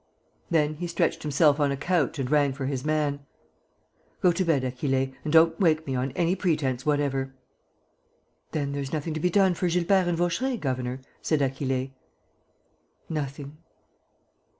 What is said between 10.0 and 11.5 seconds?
and Vaucheray, governor?" said